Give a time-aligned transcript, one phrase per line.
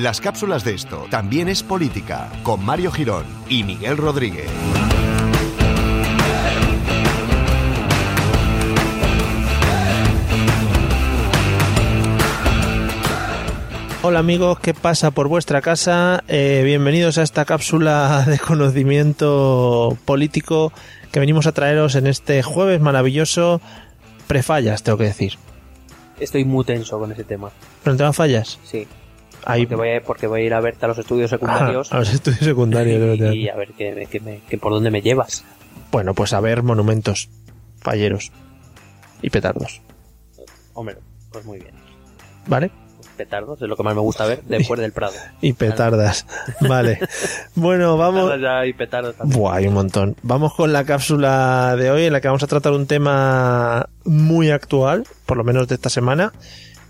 [0.00, 4.48] Las cápsulas de esto también es política con Mario Girón y Miguel Rodríguez.
[14.00, 16.24] Hola amigos, ¿qué pasa por vuestra casa?
[16.28, 20.72] Eh, bienvenidos a esta cápsula de conocimiento político
[21.12, 23.60] que venimos a traeros en este jueves maravilloso.
[24.26, 25.34] Prefallas, tengo que decir.
[26.18, 27.50] Estoy muy tenso con ese tema.
[27.84, 28.58] ¿Pero te fallas?
[28.64, 28.88] Sí.
[29.44, 31.98] Ahí, Porque voy, a, porque voy a ir a verte a los estudios secundarios a
[31.98, 33.18] los estudios secundarios.
[33.18, 33.34] tener.
[33.34, 35.44] y a ver qué, qué me- por dónde me llevas.
[35.92, 37.28] Bueno, pues a ver monumentos,
[37.80, 38.30] falleros
[39.22, 39.80] y petardos,
[40.74, 40.96] Hombre,
[41.32, 41.74] pues muy bien.
[42.46, 42.70] ¿vale?
[43.16, 45.12] Petardos es lo que más me gusta ver después del Prado.
[45.42, 46.24] Y petardas,
[46.60, 46.98] vale.
[47.54, 48.32] Bueno, vamos...
[48.40, 49.38] Ya y petardos también.
[49.38, 50.16] Buah, hay un montón.
[50.22, 54.50] Vamos con la cápsula de hoy en la que vamos a tratar un tema muy
[54.50, 56.32] actual, por lo menos de esta semana,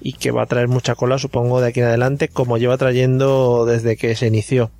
[0.00, 3.66] y que va a traer mucha cola, supongo, de aquí en adelante, como lleva trayendo
[3.66, 4.70] desde que se inició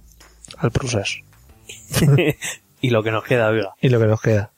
[0.59, 1.19] al Prusas.
[2.81, 3.75] y lo que nos queda, oiga.
[3.81, 4.53] Y lo que nos queda.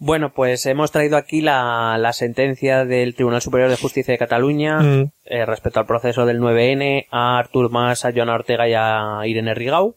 [0.00, 4.78] Bueno, pues hemos traído aquí la, la sentencia del Tribunal Superior de Justicia de Cataluña
[4.78, 9.26] Mm, eh, respecto al proceso del 9N a Artur Mas, a Joana Ortega y a
[9.26, 9.96] Irene Rigau.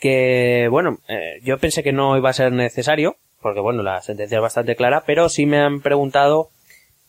[0.00, 4.38] Que, bueno, eh, yo pensé que no iba a ser necesario, porque bueno, la sentencia
[4.38, 6.50] es bastante clara, pero sí me han preguntado,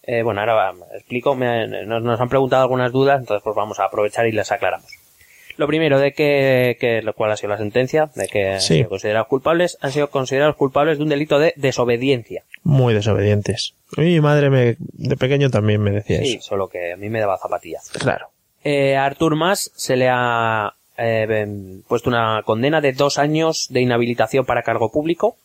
[0.03, 3.85] eh, bueno, ahora explico, me- nos, nos han preguntado algunas dudas, entonces pues vamos a
[3.85, 4.89] aprovechar y las aclaramos.
[5.55, 8.73] Lo primero, de que, que lo cual ha sido la sentencia, de que Sí.
[8.73, 12.43] han sido considerados culpables, han sido considerados culpables de un delito de desobediencia.
[12.63, 13.73] muy desobedientes.
[13.97, 16.41] Mi madre me, de pequeño también me decía Sí, eso.
[16.49, 17.89] solo que a mí me daba zapatillas.
[17.91, 18.29] Claro.
[18.63, 21.45] Eh, a Artur Mas se le ha eh,
[21.87, 25.35] puesto una condena de dos años de inhabilitación para cargo público.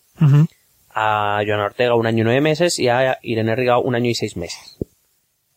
[0.98, 4.14] A Joan Ortega un año y nueve meses y a Irene Rigau un año y
[4.14, 4.78] seis meses.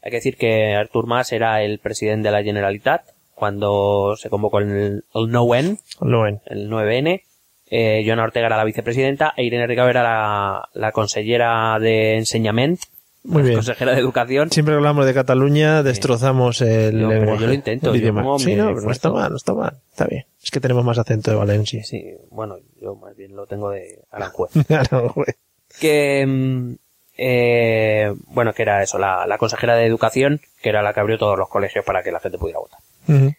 [0.03, 3.01] Hay que decir que Artur Mas era el presidente de la Generalitat
[3.33, 5.79] cuando se convocó el, el NOEN,
[6.45, 7.21] el 9N.
[7.73, 12.83] Eh, Joana Ortega era la vicepresidenta e Irene Rigau era la, la consellera de enseñamiento,
[13.23, 13.55] Muy bien.
[13.55, 14.49] consejera de educación.
[14.51, 18.55] Siempre que hablamos de Cataluña destrozamos el Yo- lenguaje, yo lo intento, el yo Sí,
[18.55, 19.77] no, pero no está mal, no está mal.
[19.91, 20.25] Está bien.
[20.43, 21.83] Es que tenemos más acento de Valencia.
[21.83, 24.51] Sí, bueno, yo más bien lo tengo de Aranjuez.
[25.15, 25.35] Güey.
[25.79, 26.73] que mm,
[27.17, 31.17] eh, bueno que era eso la, la consejera de educación que era la que abrió
[31.17, 33.33] todos los colegios para que la gente pudiera votar Ujú.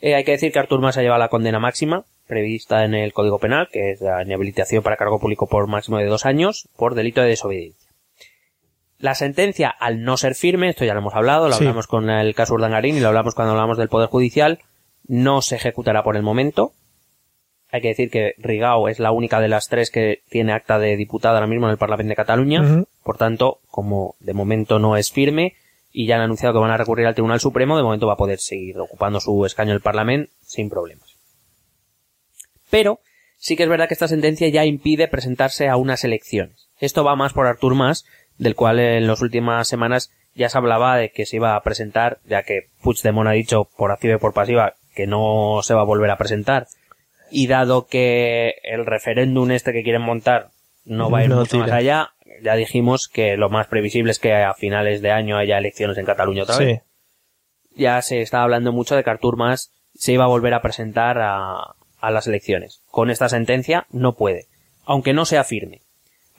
[0.00, 3.12] Eh, hay que decir que Artur Mas ha llevado la condena máxima prevista en el
[3.12, 6.94] Código Penal que es la inhabilitación para cargo público por máximo de dos años por
[6.94, 7.90] delito de desobediencia
[9.02, 11.64] la sentencia al no ser firme esto ya lo hemos hablado lo Sí.
[11.64, 14.60] hablamos con el caso Urdangarín y lo hablamos cuando hablamos del Poder Judicial
[15.08, 16.72] no se ejecutará por el momento
[17.72, 20.96] hay que decir que Rigau es la única de las tres que tiene acta de
[20.96, 22.84] diputada ahora mismo en el Parlamento de Cataluña.
[23.02, 25.54] Por tanto, como de momento no es firme
[25.90, 28.18] y ya han anunciado que van a recurrir al Tribunal Supremo, de momento va a
[28.18, 31.16] poder seguir ocupando su escaño en el Parlamento sin problemas.
[32.70, 33.00] Pero
[33.38, 36.68] sí que es verdad que esta sentencia ya impide presentarse a unas elecciones.
[36.78, 38.04] Esto va más por Artur Mas,
[38.42, 42.18] del cual en las últimas semanas ya se hablaba de que se iba a presentar,
[42.24, 45.84] ya que Puigdemont ha dicho por activa y por pasiva que no se va a
[45.84, 46.66] volver a presentar.
[47.30, 50.50] Y dado que el referéndum este que quieren montar
[50.84, 52.10] no va a ir No mucho más allá,
[52.42, 56.04] ya dijimos que lo más previsible es que a finales de año haya elecciones en
[56.06, 57.80] Cataluña otra vez Sí.
[57.82, 61.18] ya se estaba hablando mucho de que Artur Mas se iba a volver a presentar
[61.20, 62.82] a, a las elecciones.
[62.90, 64.46] Con esta sentencia no puede,
[64.84, 65.82] aunque no sea firme,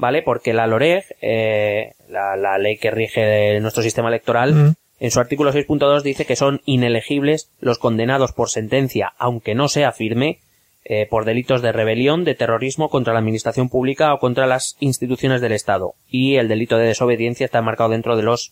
[0.04, 0.22] ¿vale?
[0.22, 5.54] Porque la LOREG, eh, la, la ley que rige nuestro sistema electoral, en su artículo
[5.54, 10.40] 6.2 dice que son inelegibles los condenados por sentencia, aunque no sea firme,
[10.84, 15.40] eh, por delitos de rebelión, de terrorismo contra la administración pública o contra las instituciones
[15.40, 15.94] del Estado.
[16.10, 18.52] Y el delito de desobediencia está marcado dentro de los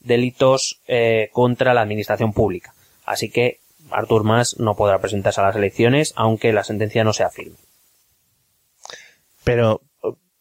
[0.00, 2.74] delitos eh, contra la administración pública.
[3.04, 3.58] Así que
[3.92, 7.58] Artur Mas no podrá presentarse a las elecciones, aunque la sentencia no sea firme.
[9.44, 9.82] Pero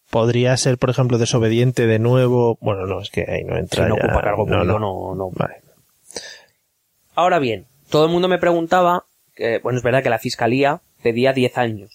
[0.09, 2.57] podría ser, por ejemplo, desobediente de nuevo.
[2.61, 3.87] Bueno, no, es que ahí no Si entra.
[3.87, 4.03] no ya.
[4.05, 5.09] ocupa cargo No, público, no.
[5.09, 5.29] no, no.
[5.31, 5.55] Vale.
[7.15, 9.03] Ahora bien, todo el mundo me preguntaba,
[9.63, 11.91] bueno, es verdad que la fiscalía pedía 10 años.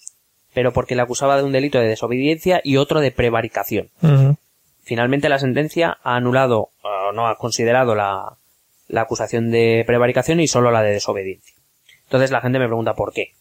[0.52, 3.88] pero porque le acusaba de un delito de desobediencia y otro de prevaricación.
[4.84, 8.36] Finalmente la sentencia ha anulado, o no ha considerado la,
[8.86, 11.54] la acusación de prevaricación y solo la de desobediencia.
[12.04, 13.32] Entonces la gente me pregunta por qué.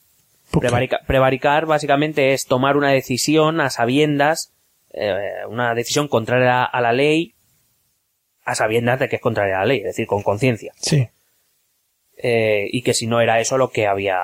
[0.49, 0.69] ¿Por qué?
[0.69, 4.52] Prevarica- prevaricar básicamente es tomar una decisión a sabiendas,
[4.93, 7.33] eh, una decisión contraria a la ley,
[8.45, 10.73] a sabiendas de que es contraria a la ley, es decir, con conciencia.
[10.77, 11.07] Sí.
[12.17, 14.19] Eh, y que si no era eso lo que había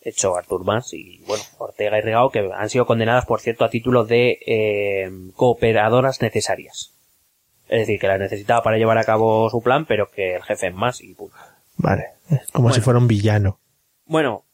[0.00, 3.70] hecho Artur Mas y, bueno, Ortega y Rigao, que han sido condenadas, por cierto, a
[3.70, 6.92] título de eh, cooperadoras necesarias.
[7.68, 10.68] Es decir, que las necesitaba para llevar a cabo su plan, pero que el jefe
[10.68, 11.36] es más y punto.
[11.76, 12.06] Vale.
[12.52, 13.60] Como si fuera un villano.
[14.04, 14.44] Bueno,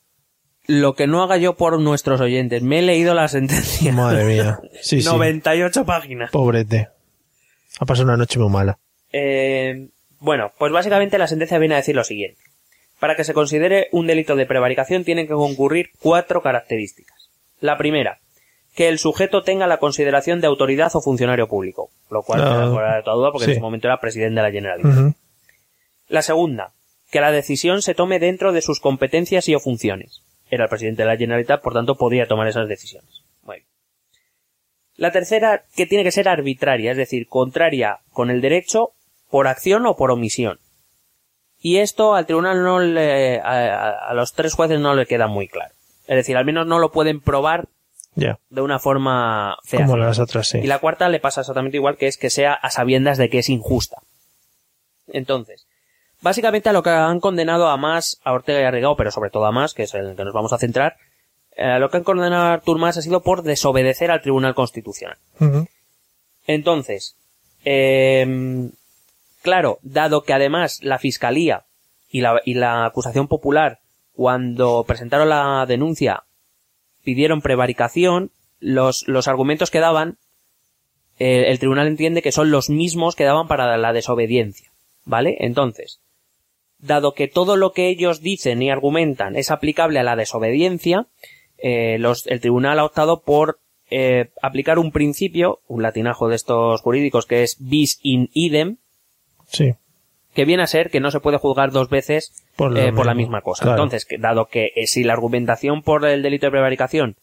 [0.68, 3.90] lo que no haga yo por nuestros oyentes, me he leído la sentencia.
[3.92, 4.60] Madre mía.
[4.82, 5.08] Sí, sí.
[5.08, 6.30] 98 páginas.
[6.30, 6.88] Pobrete.
[7.80, 8.78] Ha pasado una noche muy mala.
[9.10, 9.88] Eh,
[10.20, 12.40] bueno, pues básicamente la sentencia viene a decir lo siguiente.
[13.00, 17.30] Para que se considere un delito de prevaricación tienen que concurrir cuatro características.
[17.60, 18.18] La primera,
[18.74, 22.96] que el sujeto tenga la consideración de autoridad o funcionario público, lo cual queda fuera
[22.96, 23.50] de toda duda porque sí.
[23.52, 25.14] en ese momento era presidente de la Generalitat.
[26.08, 26.72] La segunda,
[27.10, 30.22] que la decisión se tome dentro de sus competencias y o funciones.
[30.50, 33.22] Era el presidente de la Generalitat, por tanto podía tomar esas decisiones.
[33.42, 33.68] Muy bien.
[34.96, 38.92] La tercera, que tiene que ser arbitraria, es decir, contraria con el derecho
[39.30, 40.58] por acción o por omisión.
[41.60, 45.74] Y esto al tribunal no le, a, los tres jueces no le queda muy claro.
[46.06, 47.68] Es decir, al menos no lo pueden probar
[48.14, 49.86] de una forma fea.
[49.86, 50.58] Como las otras, sí.
[50.58, 53.38] Y la cuarta le pasa exactamente igual, que es que sea a sabiendas de que
[53.38, 54.02] es injusta.
[55.08, 55.67] Entonces,
[56.20, 59.30] básicamente a lo que han condenado a más, a Ortega y a Rigao, pero sobre
[59.30, 60.96] todo a más, que es el que nos vamos a centrar,
[61.56, 65.18] eh, lo que han condenado a Artur Mas ha sido por desobedecer al Tribunal Constitucional.
[66.46, 67.16] Entonces,
[67.64, 68.70] em,
[69.42, 71.64] claro, dado que además la Fiscalía
[72.10, 73.80] y la, y la acusación popular,
[74.12, 76.24] cuando presentaron la denuncia,
[77.04, 78.30] pidieron prevaricación,
[78.60, 80.18] los, los argumentos que daban,
[81.18, 84.70] eh, el tribunal entiende que son los mismos que daban para la desobediencia.
[85.04, 85.36] ¿Vale?
[85.40, 86.00] Entonces,
[86.78, 91.06] dado que todo lo que ellos dicen y argumentan es aplicable a la desobediencia,
[91.58, 93.58] eh, los, el tribunal ha optado por
[93.90, 98.76] eh, aplicar un principio, un latinajo de estos jurídicos que es bis in idem,
[99.50, 99.72] Sí.
[100.34, 103.14] que viene a ser que no se puede juzgar dos veces Por eh, por la
[103.14, 103.64] misma cosa.
[103.64, 103.82] Claro.
[103.82, 107.16] Entonces, dado que eh, si la argumentación por el delito de prevaricación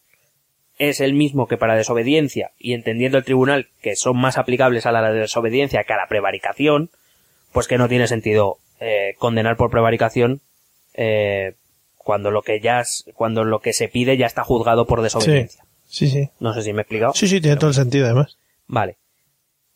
[0.78, 4.92] es el mismo que para desobediencia y entendiendo el tribunal que son más aplicables a
[4.92, 6.90] la desobediencia que a la prevaricación,
[7.52, 10.40] pues que no tiene sentido eh, condenar por prevaricación
[10.94, 11.54] eh,
[11.98, 15.64] cuando lo que ya es- cuando lo que se pide ya está juzgado por desobediencia.
[15.88, 16.28] Sí, sí.
[16.40, 17.12] No sé si me he explicado.
[17.14, 18.36] Sí, sí, tiene todo el sentido, además.
[18.66, 18.96] Vale.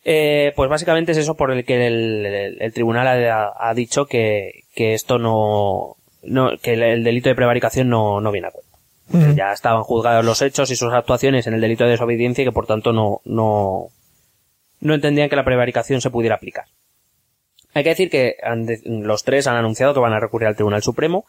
[0.05, 4.07] Eh, pues básicamente es eso por el que el, el- el tribunal ha, ha dicho
[4.07, 8.51] que, que esto no, no, que el, el delito de prevaricación no, no viene a
[8.51, 8.71] cuenta.
[9.35, 12.53] Ya estaban juzgados los hechos y sus actuaciones en el delito de desobediencia y que
[12.53, 13.89] por tanto no, no,
[14.81, 16.67] no entendían que la prevaricación se pudiera aplicar.
[17.75, 20.55] Hay que decir que han de- los tres han anunciado que van a recurrir al
[20.57, 21.25] Tribunal Supremo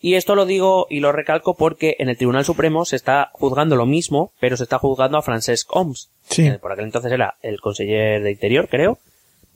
[0.00, 3.76] y esto lo digo y lo recalco porque en el Tribunal Supremo se está juzgando
[3.76, 6.46] lo mismo, pero se está juzgando a Francesc Homs, Sí.
[6.46, 8.98] eh, por aquel entonces era el conseller de Interior, creo,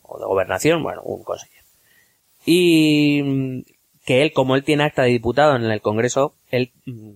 [0.02, 1.62] o de Gobernación, bueno, un conseller.
[2.44, 3.60] Y mm,
[4.04, 7.10] que él, como él tiene acta de diputado en el Congreso, él, mm,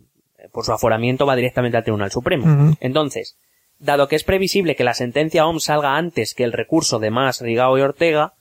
[0.52, 2.74] por su aforamiento, va directamente al Tribunal Supremo.
[2.80, 3.36] Entonces,
[3.78, 7.40] dado que es previsible que la sentencia OMS salga antes que el recurso de Mas,
[7.40, 8.32] Rigao y Ortega,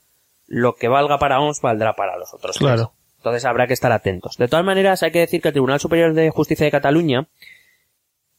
[0.50, 2.56] lo que valga para OMS valdrá para los otros.
[2.56, 2.68] tres.
[2.68, 2.92] Claro.
[3.18, 4.36] Entonces habrá que estar atentos.
[4.36, 7.28] De todas maneras, hay que decir que el Tribunal Superior de Justicia de Cataluña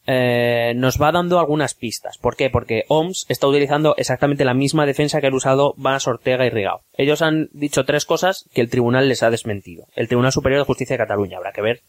[0.07, 2.17] eh, nos va dando algunas pistas.
[2.17, 2.49] ¿Por qué?
[2.49, 6.81] Porque OMS está utilizando exactamente la misma defensa que han usado Mas, Ortega y Rigao.
[6.97, 9.85] Ellos han dicho tres cosas que el tribunal les ha desmentido.
[9.95, 11.37] El Tribunal Superior de Justicia de Cataluña.
[11.37, 11.79] Habrá que ver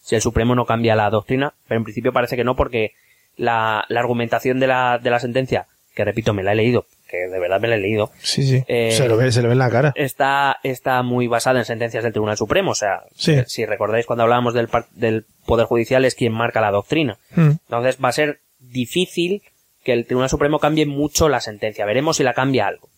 [0.00, 2.92] si el Supremo no cambia la doctrina, pero en principio parece que no porque
[3.36, 7.16] la, la argumentación de la, de la sentencia, que repito, me la he leído, que
[7.28, 8.62] de verdad me la he leído, Sí, sí.
[8.68, 9.92] Eh, se, lo ve, se le ve en la cara.
[9.96, 12.72] está, está muy basada en sentencias del Tribunal Supremo.
[12.72, 13.36] O sea, Sí.
[13.46, 17.18] si recordáis cuando hablábamos del, del Poder Judicial es quien marca la doctrina.
[17.34, 17.50] Mm.
[17.66, 19.42] Entonces va a ser difícil
[19.84, 21.86] que el Tribunal Supremo cambie mucho la sentencia.
[21.86, 22.88] Veremos si la cambia algo.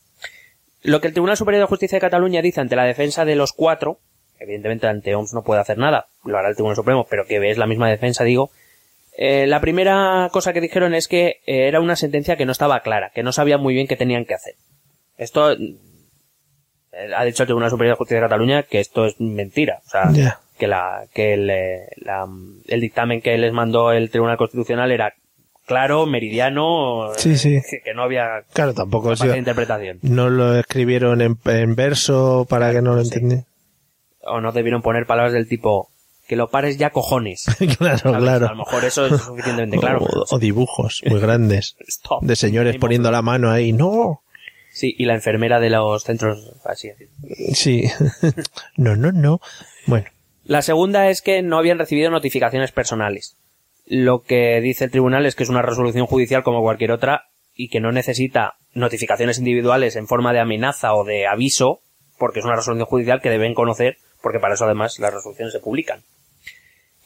[0.83, 3.53] Lo que el Tribunal Superior de Justicia de Cataluña dice ante la defensa de los
[3.53, 3.99] cuatro,
[4.39, 7.59] evidentemente ante OMS no puede hacer nada, lo hará el Tribunal Supremo, pero que es
[7.59, 8.51] la misma defensa, digo,
[9.23, 12.81] eh, la primera cosa que dijeron es que eh, era una sentencia que no estaba
[12.81, 14.55] clara, que no sabían muy bien qué tenían que hacer.
[15.19, 15.77] Esto eh,
[17.17, 19.81] ha dicho el Tribunal Superior de Justicia de Cataluña que esto es mentira.
[19.87, 21.47] O sea, que la que el,
[21.97, 22.27] la-
[22.67, 25.15] el dictamen que les mandó el Tribunal Constitucional era
[25.67, 27.61] claro, meridiano, Sí, sí.
[27.85, 29.99] que, no había Claro, tampoco sí, interpretación.
[30.03, 33.11] no lo escribieron en, en verso para que no lo Sí.
[33.15, 33.45] entendiera.
[34.23, 35.89] O no debieron poner palabras del tipo
[36.31, 37.45] que lo pares ya cojones.
[37.79, 38.19] claro, ¿sabes?
[38.23, 38.47] claro.
[38.47, 40.05] A lo mejor eso es suficientemente claro.
[40.05, 41.75] O, o dibujos muy grandes.
[41.89, 42.23] Stop.
[42.23, 43.73] De señores poniendo la mano ahí.
[43.73, 44.23] ¡No!
[44.71, 47.09] Sí, y la enfermera de los centros, así decir.
[47.53, 47.83] Sí.
[48.77, 49.41] no, no, no.
[49.87, 50.07] Bueno.
[50.45, 53.35] La segunda es que no habían recibido notificaciones personales.
[53.87, 57.25] Lo que dice el tribunal es que es una resolución judicial como cualquier otra
[57.57, 61.81] y que no necesita notificaciones individuales en forma de amenaza o de aviso,
[62.21, 65.59] porque es una resolución judicial que deben conocer, porque para eso además las resoluciones se
[65.59, 66.05] publican.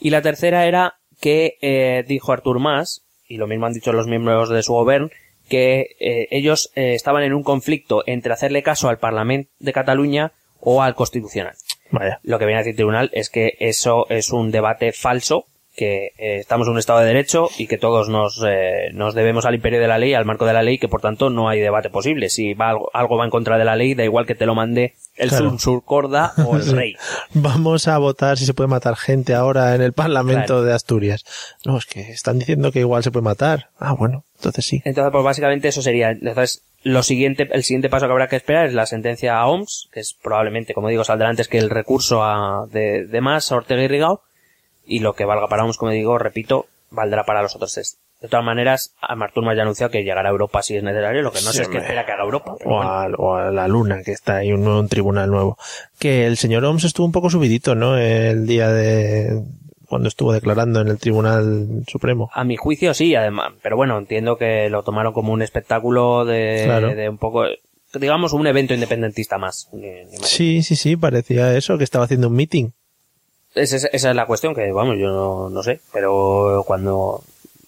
[0.01, 4.07] Y la tercera era que eh, dijo Artur Mas, y lo mismo han dicho los
[4.07, 5.09] miembros de su gobierno,
[5.49, 10.33] que eh, ellos eh, estaban en un conflicto entre hacerle caso al Parlamento de Cataluña
[10.61, 11.55] o al Constitucional.
[11.91, 12.19] Vaya.
[12.23, 15.47] Lo que viene a decir el tribunal es que eso es un debate falso,
[15.77, 19.45] que eh, estamos en un Estado de Derecho y que todos nos, eh, nos debemos
[19.45, 21.61] al imperio de la ley, al marco de la ley, que por tanto no hay
[21.61, 22.31] debate posible.
[22.31, 24.55] Si va algo, algo va en contra de la ley, da igual que te lo
[24.55, 25.51] mande el Claro.
[25.51, 26.97] sur, surcorda o el rey.
[27.33, 30.63] Vamos a votar si se puede matar gente ahora en el Parlamento Claro.
[30.63, 31.25] de Asturias.
[31.65, 33.71] No, es que están diciendo que igual se puede matar.
[33.79, 34.83] Ah, bueno, entonces sí.
[34.85, 36.11] Entonces, pues básicamente eso sería.
[36.11, 39.89] Entonces, lo siguiente, el siguiente paso que habrá que esperar es la sentencia a OMS,
[39.93, 43.57] que es probablemente, como digo, saldrá antes que el recurso a, de, de más a
[43.57, 44.23] Ortega y Rigao,
[44.85, 47.97] y lo que valga para OMS, como digo, repito, valdrá para los otros.
[48.25, 51.21] De todas maneras, a Martur ya ha anunciado que llegará a Europa si es necesario,
[51.21, 52.55] lo que no Sí, sé es que espera que haga Europa.
[52.65, 55.59] O a, o a la luna, que está ahí un, nuevo- un tribunal nuevo.
[55.99, 57.99] Que el señor Oms estuvo un poco subidito, ¿no?
[57.99, 59.43] El día de
[59.89, 62.31] cuando estuvo declarando en el Tribunal Supremo.
[62.33, 66.63] A mi juicio sí, además, pero bueno, entiendo que lo tomaron como un espectáculo de,
[66.65, 66.95] Claro.
[66.95, 67.45] de un poco,
[67.93, 69.69] digamos, un evento independentista más.
[70.23, 72.71] Sí, sí, sí, parecía eso, que estaba haciendo un meeting.
[73.55, 77.23] Esa es, esa es la cuestión que, vamos, yo no, no sé, pero cuando...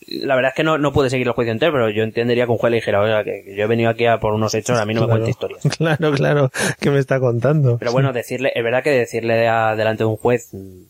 [0.08, 2.52] La verdad es que no, no pude seguir el juicio entero, pero yo entendería que
[2.52, 4.86] un juez le dijera, oiga, que, yo he venido aquí a por unos hechos, a
[4.86, 5.62] mí no me cuente historias.
[5.78, 7.76] Claro, claro, que me está contando.
[7.78, 10.82] Pero bueno, decirle, es verdad que decirle a- delante de un juez mm,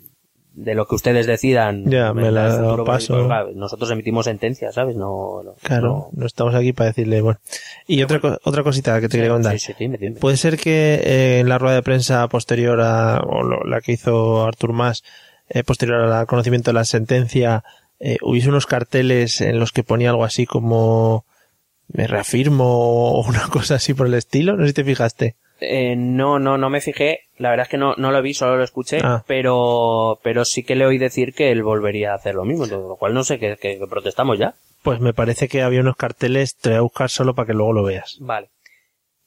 [0.53, 3.27] de lo que ustedes decidan, Ya, me la futuro paso.
[3.27, 4.97] claro, nosotros emitimos sentencias, ¿sabes?
[4.97, 7.39] No, no- Claro, no- no estamos aquí para decirle, bueno.
[7.87, 9.53] Y otra, otra cosita que te quería contar.
[9.59, 10.17] Sí, sí, dime, dime.
[10.21, 13.93] Puede ser que eh, en la rueda de prensa posterior a, o lo- la que
[13.93, 15.05] hizo Artur Mas,
[15.49, 17.63] eh, posterior al conocimiento de la sentencia,
[18.01, 21.25] eh, hubiese unos carteles en los que ponía algo así como
[21.89, 24.57] me reafirmo o una cosa así por el estilo.
[24.57, 25.37] No sé si te fijaste.
[25.61, 27.21] Eh, no, no, no me fijé.
[27.39, 28.99] La verdad es que no, no lo vi, solo lo escuché.
[29.03, 29.25] Ah.
[29.27, 32.67] Pero, pero sí que le oí decir que él volvería a hacer lo mismo.
[32.67, 34.55] lo cual no sé, que, que- que protestamos ya.
[34.83, 37.73] Pues me parece que había unos carteles, te voy a buscar solo para que luego
[37.73, 38.17] lo veas.
[38.21, 38.49] Vale.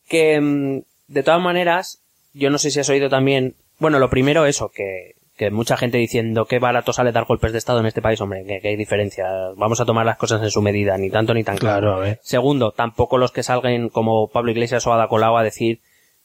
[0.08, 2.00] Que, mm, de todas maneras,
[2.34, 5.98] yo no sé si has oído también, bueno, lo primero eso, que, que mucha gente
[5.98, 8.76] diciendo qué barato sale dar golpes de Estado en este país, hombre, que, que hay
[8.76, 9.26] diferencia.
[9.56, 12.04] Vamos a tomar las cosas en su medida, ni tanto ni tan claro.
[12.22, 15.80] Segundo, tampoco los que salgan como Pablo Iglesias o Ada Colau a decir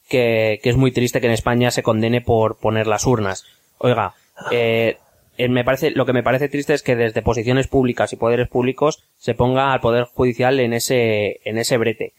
[0.08, 3.44] que, que es muy triste que en España se condene por poner las urnas.
[3.78, 4.14] Oiga,
[4.50, 4.96] eh,
[5.38, 8.48] eh, me parece, lo que me parece triste es que desde posiciones públicas y poderes
[8.48, 12.14] públicos se ponga al Poder Judicial en ese, en ese brete.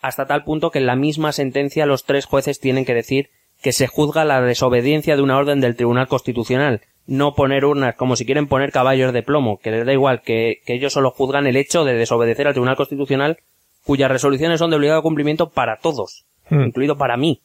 [0.00, 3.30] Hasta tal punto que en la misma sentencia los tres jueces tienen que decir
[3.62, 6.80] que se juzga la desobediencia de una orden del Tribunal Constitucional.
[7.06, 10.60] No poner urnas como si quieren poner caballos de plomo, que les da igual, que,
[10.64, 13.38] que ellos solo juzgan el hecho de desobedecer al Tribunal Constitucional
[13.84, 16.64] cuyas resoluciones son de obligado cumplimiento para todos, Hmm.
[16.64, 17.40] incluido para mí,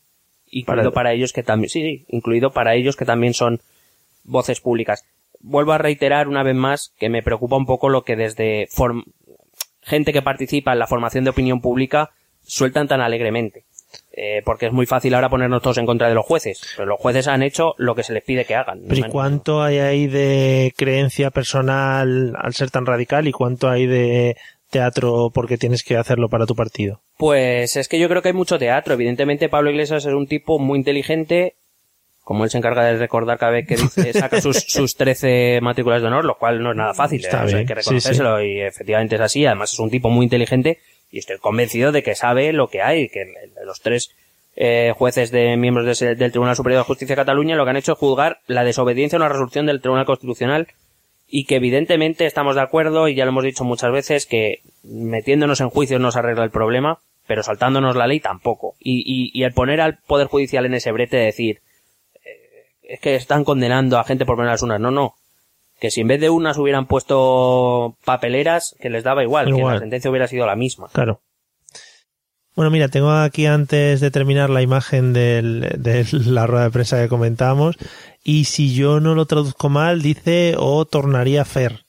[0.52, 3.62] incluido Para- para, ellos que también, sí, sí, incluido para ellos que también son
[4.24, 5.04] voces públicas.
[5.40, 8.68] Vuelvo a reiterar una vez más que me preocupa un poco lo que desde
[9.82, 12.10] gente que participa en la formación de opinión pública
[12.44, 13.64] sueltan tan alegremente.
[14.12, 17.00] Eh, porque es muy fácil ahora ponernos todos en contra de los jueces, pero los
[17.00, 18.82] jueces han hecho lo que se les pide que hagan.
[18.88, 23.88] Pero ¿y cuánto hay ahí de creencia personal al ser tan radical y cuánto hay
[23.88, 24.38] de
[24.70, 27.02] teatro porque tienes que hacerlo para tu partido?
[27.18, 28.94] Pues es que yo creo que hay mucho teatro.
[28.94, 31.56] Evidentemente Pablo Iglesias es un tipo muy inteligente,
[32.24, 36.02] como él se encarga de recordar cada vez que dice, saca sus, sus 13 matrículas
[36.02, 37.24] de honor, lo cual no es nada fácil.
[37.24, 37.28] ¿eh?
[37.28, 39.46] O sea, hay que sí, reconocérselo y efectivamente es así.
[39.46, 40.80] Además es un tipo muy inteligente
[41.16, 43.24] y estoy convencido de que sabe lo que hay, que
[43.64, 44.14] los tres
[44.58, 47.94] eh, jueces de miembros del Tribunal Superior de Justicia de Cataluña lo que han hecho
[47.94, 50.68] es juzgar la desobediencia a una resolución del Tribunal Constitucional
[51.30, 55.62] y que evidentemente estamos de acuerdo y ya lo hemos dicho muchas veces que metiéndonos
[55.62, 58.76] en juicios no se arregla el problema, pero saltándonos la ley tampoco.
[58.78, 61.62] Y, y, y el poner al Poder Judicial en ese brete de decir
[62.26, 64.82] eh, es que están condenando a gente por poner las urnas.
[64.82, 65.16] No, no.
[65.80, 69.80] Que si en vez de unas hubieran puesto papeleras, que les daba igual, que la
[69.80, 70.88] sentencia hubiera sido la misma.
[70.94, 71.22] Claro.
[72.56, 77.02] Bueno, mira, tengo aquí antes de terminar la imagen del- de la rueda de prensa
[77.02, 77.76] que comentábamos
[78.24, 81.84] y si yo no lo traduzco mal dice o tornaría a hacer,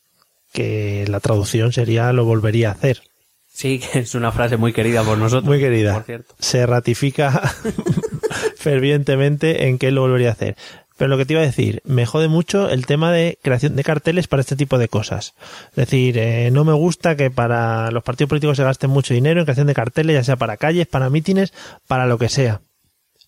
[0.52, 3.02] que la traducción sería lo volvería a hacer.
[3.46, 5.44] Sí, que es una frase muy querida por nosotros.
[5.46, 5.94] Muy querida.
[5.94, 6.34] Por cierto.
[6.40, 7.30] Se ratifica
[8.56, 10.56] fervientemente en que lo volvería a hacer.
[10.96, 13.84] Pero lo que te iba a decir, me jode mucho el tema de creación de
[13.84, 15.34] carteles para este tipo de cosas.
[15.70, 19.40] Es decir, eh, no me gusta que para los partidos políticos se gasten mucho dinero
[19.40, 21.52] en creación de carteles, ya sea para calles, para mítines,
[21.86, 22.60] para lo que sea.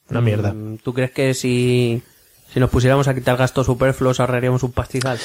[0.08, 0.52] Una mierda.
[0.54, 2.02] Mm, ¿Tú crees que si,
[2.52, 5.18] si nos pusiéramos a quitar gastos superfluos ahorraríamos un pastizal?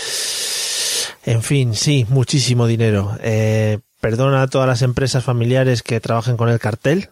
[1.25, 3.17] En fin, sí, muchísimo dinero.
[3.21, 7.09] Eh, perdona a todas las empresas familiares que trabajen con el cartel,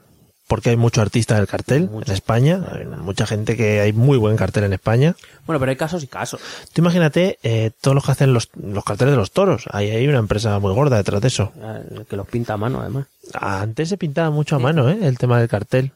[0.51, 2.61] porque hay mucho artista del cartel en España.
[2.73, 5.15] Hay mucha gente que hay muy buen cartel en España.
[5.45, 6.41] Bueno, pero hay casos y casos.
[6.73, 9.63] Tú imagínate eh, todos los que hacen los, los carteles de los toros.
[9.71, 11.53] Ahí hay una empresa muy gorda detrás de eso.
[11.55, 13.05] Eh, Que los pinta a mano, además.
[13.33, 14.97] Antes se pintaba mucho a mano, ¿eh?
[15.01, 15.93] El tema del cartel.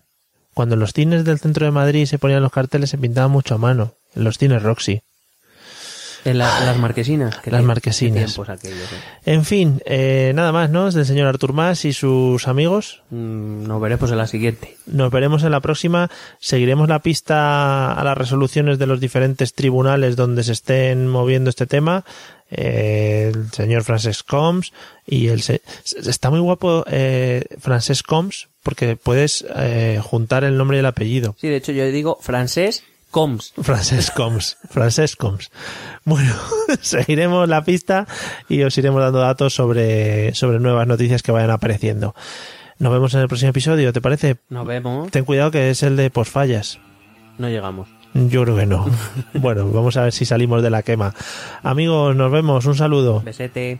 [0.54, 3.56] Cuando en los cines del centro de Madrid se ponían los carteles, se pintaba mucho
[3.56, 3.92] a mano.
[4.16, 5.02] En los cines Roxy.
[6.26, 7.38] En la- las marquesinas.
[7.38, 8.38] ¿Qué Las marquesinas.
[8.50, 8.96] aquellos, eh.
[9.26, 10.88] En fin, eh, nada más, ¿no?
[10.88, 13.04] Es del señor Artur Mas y sus amigos.
[13.12, 14.76] Mm, nos veremos en la siguiente.
[14.88, 16.10] Nos veremos en la próxima.
[16.40, 21.68] Seguiremos la pista a las resoluciones de los diferentes tribunales donde se estén moviendo este
[21.68, 22.04] tema.
[22.52, 24.72] Eh, el señor Frances Combs
[25.08, 25.62] y el se-
[26.06, 31.36] está muy guapo eh, Frances Combs porque puedes eh, juntar el nombre y el apellido.
[31.40, 32.84] Sí, de hecho yo digo francés
[33.16, 33.54] coms.
[33.62, 35.50] Frances Combs, Frances Combs.
[36.04, 36.34] Bueno,
[36.82, 38.08] seguiremos la pista
[38.50, 42.14] y os iremos dando datos sobre, sobre nuevas noticias que vayan apareciendo.
[42.78, 44.36] Nos vemos en el próximo episodio, ¿te parece?
[44.50, 45.12] Nos vemos.
[45.12, 46.78] Ten cuidado que es el de posfallas.
[47.38, 47.88] No llegamos.
[48.14, 48.86] Yo creo que no.
[49.34, 51.14] bueno, vamos a ver si salimos de la quema.
[51.64, 52.66] Amigos, nos vemos.
[52.66, 53.22] Un saludo.
[53.22, 53.80] Besete.